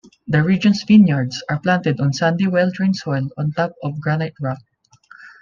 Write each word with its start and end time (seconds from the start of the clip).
The 0.25 0.41
region's 0.41 0.81
vineyards 0.87 1.43
are 1.47 1.59
planted 1.59 1.99
on 2.01 2.11
sandy 2.11 2.47
well-drained 2.47 2.95
soil 2.95 3.29
on 3.37 3.51
top 3.51 3.73
of 3.83 4.01
granite 4.01 4.33
rock. 4.41 4.63